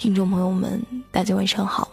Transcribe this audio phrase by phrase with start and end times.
[0.00, 1.86] 听众朋友们，大家晚上好，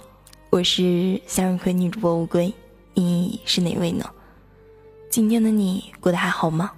[0.49, 2.53] 我是向日葵女主播乌龟，
[2.93, 4.09] 你是哪位呢？
[5.09, 6.71] 今天的你过得还好吗？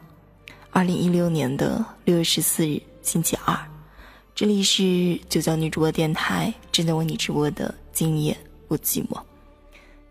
[0.71, 3.55] 二零一六年的六月十四日，星期二，
[4.33, 8.35] 这里是九江女主播电台，正在为你直播的今夜
[8.67, 9.21] 不寂寞。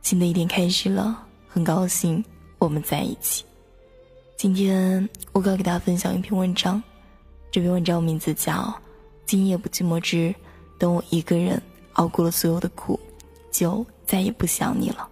[0.02, 2.24] 新的一天开始了，很高兴
[2.58, 3.44] 我们在一起。
[4.36, 6.80] 今天我要给大家分享一篇文章，
[7.50, 8.52] 这篇文章名字叫
[9.26, 10.16] 《今夜不寂寞之》。
[10.78, 11.60] 等我一个人
[11.94, 12.98] 熬过了所有的苦，
[13.50, 15.08] 就再也不想你了。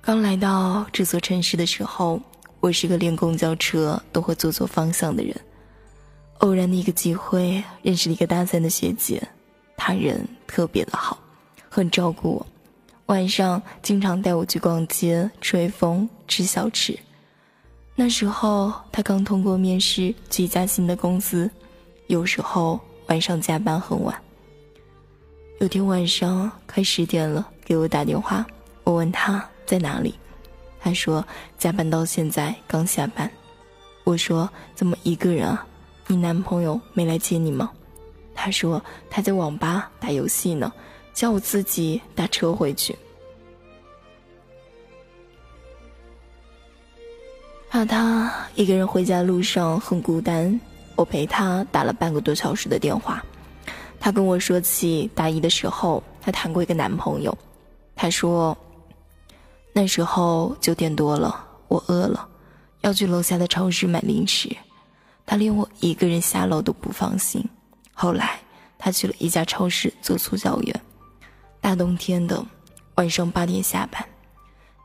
[0.00, 2.20] 刚来到这座城市的时候，
[2.60, 5.34] 我是个连公交车都会坐错方向的人。
[6.38, 9.22] 偶然的一个机会，认识了一个大三的学姐，
[9.76, 11.18] 她人特别的好，
[11.68, 12.46] 很照顾我。
[13.06, 16.98] 晚上经常带我去逛街、吹风、吃小吃。
[17.94, 21.48] 那时候她刚通过面试去一家新的公司，
[22.08, 22.80] 有时候。
[23.06, 24.14] 晚上加班很晚。
[25.60, 28.46] 有天晚上快十点了，给我打电话，
[28.84, 30.14] 我问他在哪里，
[30.80, 33.30] 他说加班到现在刚下班。
[34.04, 35.66] 我说怎么一个人啊？
[36.06, 37.70] 你男朋友没来接你吗？
[38.34, 40.72] 他说他在网吧打游戏呢，
[41.14, 42.94] 叫我自己打车回去。
[47.68, 50.60] 怕他一个人回家路上很孤单。
[50.96, 53.22] 我陪他打了半个多小时的电话，
[54.00, 57.36] 他跟我说起大一的时候，他谈过一个男朋友。
[57.94, 58.56] 他说，
[59.72, 62.26] 那时候九点多了，我饿了，
[62.80, 64.54] 要去楼下的超市买零食，
[65.24, 67.42] 他连我一个人下楼都不放心。
[67.92, 68.38] 后来
[68.78, 70.80] 他去了一家超市做促销员，
[71.60, 72.44] 大冬天的，
[72.96, 74.04] 晚上八点下班，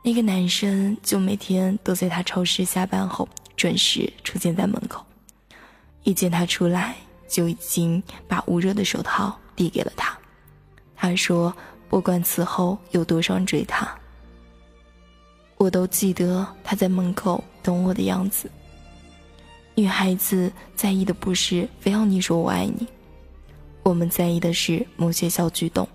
[0.04, 5.06] 那个男生就每天都在他超市下班后准时出现在门口。
[6.04, 6.96] 一见他出来，
[7.28, 10.18] 就已经把捂热的手套递给了他。
[10.96, 11.56] 他说
[11.90, 13.88] ：“不管此后有多少人追他，
[15.58, 18.50] 我都记得他在门口等我的样子。”
[19.74, 22.86] 女孩子在意的不是非要你说我爱你，
[23.84, 25.88] 我们在意的是某些小举动，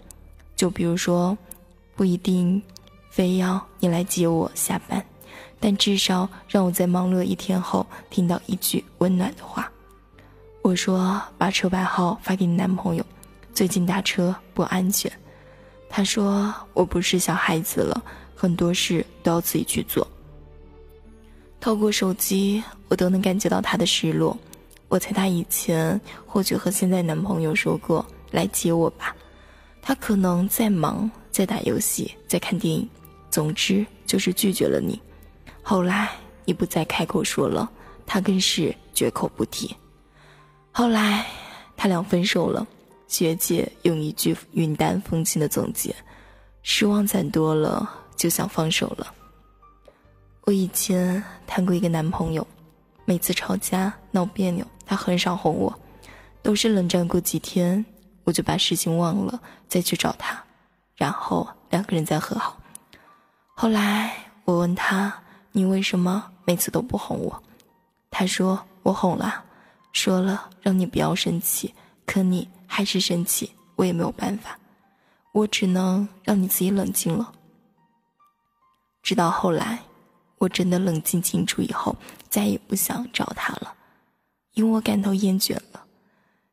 [0.56, 1.36] 就比如说，
[1.94, 2.60] 不一定
[3.10, 5.04] 非要你来接我下班，
[5.60, 9.70] 但至少让我在忙碌一天后听到一句温暖的话。
[10.66, 13.06] 我说把车牌号发给你男朋友，
[13.54, 15.09] 最近打车不安全。
[15.88, 18.03] 他说我不是小孩子了，
[18.34, 20.05] 很多事都要自己去做。
[21.60, 24.37] 透过手机，我都能感觉到他的失落。
[24.88, 29.15] 我猜他以前或许和现在男朋友说过来接我吧，
[29.81, 32.88] 他可能在忙，在打游戏，在看电影，
[33.31, 35.00] 总之就是拒绝了你。
[35.62, 36.10] 后来
[36.44, 37.71] 你不再开口说了，
[38.05, 39.72] 他更是绝口不提。
[40.78, 41.25] 后来，
[41.75, 42.66] 他俩分手了。
[43.09, 45.97] 学姐用一句云淡风轻的总结
[46.62, 49.10] ：“失望攒多了，就想放手了。”
[50.44, 52.47] 我以前谈过一个男朋友，
[53.06, 55.75] 每次吵架闹别扭，他很少哄我，
[56.42, 57.82] 都是冷战过几天，
[58.25, 60.38] 我就把事情忘了，再去找他，
[60.94, 62.60] 然后两个人再和好。
[63.54, 64.12] 后来
[64.44, 65.10] 我问他
[65.53, 67.43] ：“你为什么每次都不哄我？”
[68.12, 69.44] 他说：“我哄了。”
[69.96, 71.72] 说了让你不要生气，
[72.04, 74.58] 可你还是生气，我也没有办法，
[75.32, 77.32] 我只能让你自己冷静了。
[79.02, 79.82] 直到后来，
[80.36, 81.96] 我真的冷静清楚以后，
[82.28, 83.72] 再也不想找他了，
[84.52, 85.82] 因为我感到厌倦了。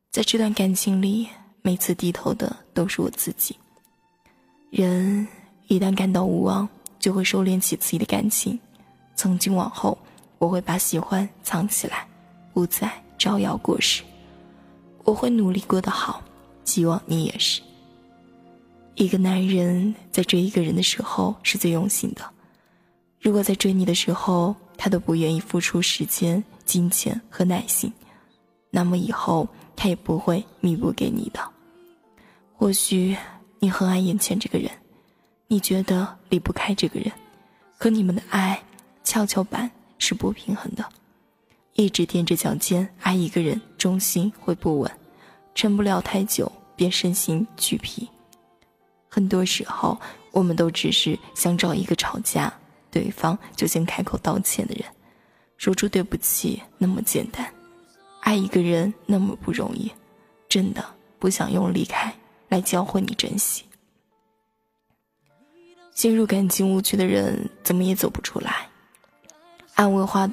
[0.09, 1.27] 在这段感情里，
[1.61, 3.57] 每次低头的都是我自己。
[4.69, 5.27] 人
[5.67, 6.65] 一旦感到无望，
[6.97, 8.57] 就会收敛起自己的感情。
[9.17, 9.97] 从今往后，
[10.37, 12.07] 我会把喜欢藏起来，
[12.53, 13.02] 不再。
[13.23, 14.03] 招摇过市，
[15.05, 16.21] 我会努力过得好，
[16.65, 17.61] 希望你也是。
[18.95, 22.29] 一个男人在追一个人的时候是最用心的，
[23.21, 27.89] 如果在追你的时候他都不愿意付出时间、金钱和耐心，
[28.69, 31.39] 那么以后他也不会弥补给你的。
[32.57, 33.15] 或许
[33.59, 34.69] 你很爱眼前这个人，
[35.47, 37.09] 你觉得离不开这个人，
[37.77, 38.61] 可你们的爱
[39.01, 40.83] 跷跷板是不平衡的。
[41.75, 44.91] 一直踮着脚尖爱一个人，重心会不稳，
[45.55, 48.07] 撑不了太久便身心俱疲。
[49.09, 49.99] 很多时候，
[50.31, 52.53] 我们都只是想找一个吵架，
[52.91, 54.85] 对方就先开口道歉的人，
[55.57, 57.51] 说出对不起那么简单。
[58.21, 59.91] 爱一个人那么不容易，
[60.47, 60.85] 真的
[61.17, 62.13] 不想用离开
[62.49, 63.65] 来教会你珍惜。
[65.95, 68.67] 陷入感情误区的人，怎么也走不出来。
[69.73, 70.31] 安慰话。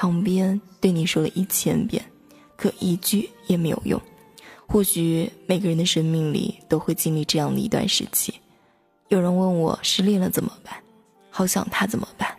[0.00, 2.02] 旁边对你说了一千遍，
[2.56, 4.00] 可一句也没有用。
[4.66, 8.32] 或许每个人的生命里都会经历这样的一段时期。
[9.08, 10.74] 有人问我失恋了怎么办，
[11.28, 12.34] 好想他怎么办？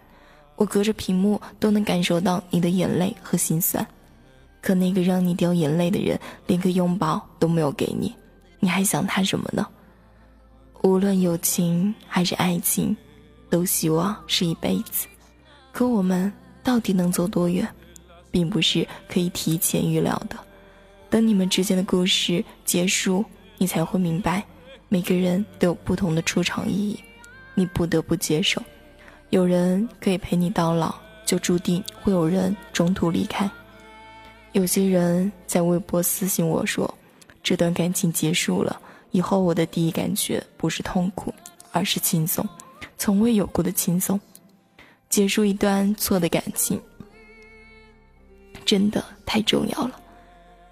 [0.55, 3.85] 我隔着屏幕都能感受到你的眼泪和心酸。
[4.59, 8.11] 可那个让你掉眼泪的人，连个拥抱都没有给你，
[8.59, 9.67] 你还想他什么呢？
[10.81, 12.97] 无论友情还是爱情，
[13.51, 15.05] 都希望是一辈子。
[15.71, 17.67] 可我们到底能走多远，
[18.29, 20.35] 并不是可以提前预料的。
[21.09, 23.25] 等你们之间的故事结束，
[23.57, 24.43] 你才会明白，
[24.87, 26.99] 每个人都有不同的出场意义，
[27.53, 28.61] 你不得不接受。
[29.29, 33.49] 有人可以陪你到老，就注定会有人中途离开。
[34.53, 36.93] 有些人在微博私信我说，
[37.41, 38.79] 这段感情结束了
[39.11, 41.33] 以后，我的第一感觉不是痛苦，
[41.71, 42.47] 而是轻松，
[42.97, 44.19] 从未有过的轻松。
[45.11, 46.81] 结束一段错的感情，
[48.63, 49.99] 真的太重要了。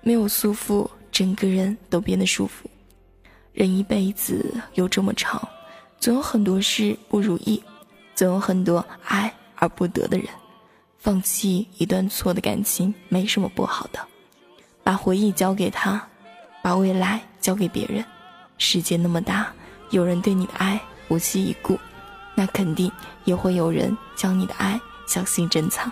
[0.02, 2.70] 没有束缚，整个人都变得舒服。
[3.52, 5.46] 人一辈子有这么长，
[6.00, 7.62] 总有很多事不如意，
[8.16, 10.28] 总有很多爱而不得的人。
[10.98, 14.00] 放弃一段错的感情没什么不好的，
[14.84, 16.02] 把回忆交给他，
[16.62, 18.04] 把未来交给别人。
[18.58, 19.54] 世界那么大，
[19.90, 21.78] 有人对你的爱不惜一顾，
[22.40, 22.90] 那肯定
[23.26, 25.92] 也会有人将你的爱小心珍藏。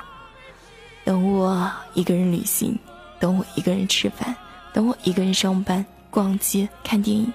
[1.03, 2.79] 等我一个人旅行。
[3.19, 4.35] 等我一个人吃饭，
[4.71, 7.33] 等我一个人上班、逛街、看电影，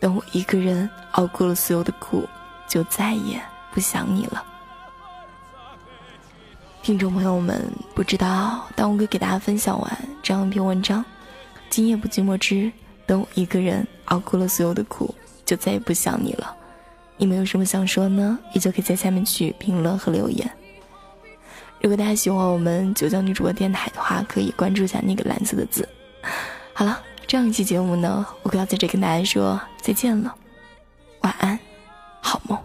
[0.00, 2.28] 等我一个人熬过了所有的苦，
[2.66, 3.40] 就再也
[3.72, 4.44] 不想你了。
[6.82, 11.00] 听众朋友们，不知道当我给大家分享完这样一篇文章，
[11.70, 12.72] 《今夜不寂寞之
[13.06, 16.52] 等我一个人熬过了所有的苦，就再也不想你了》，
[17.18, 18.38] 你们有什么想说呢？
[18.52, 20.50] 依旧可以在下面去评论和留言。
[21.80, 25.88] 如果大家喜欢我们九江女主播电台的话，可以关注一下那个蓝色的字。
[26.72, 30.34] 好了，这样一期节目呢，我可要在这跟大家说再见了，
[31.20, 31.58] 晚安，
[32.20, 32.58] 好梦。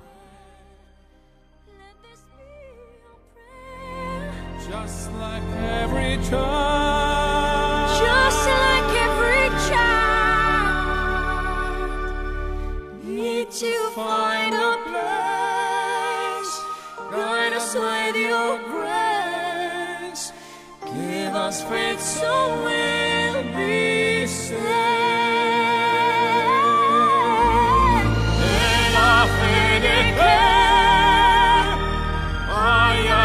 [4.68, 6.71] Just like every time
[17.62, 20.32] us with your grace.
[20.84, 24.62] Give us faith so we'll be saved.
[28.66, 30.38] En la fe de que
[32.50, 33.24] haya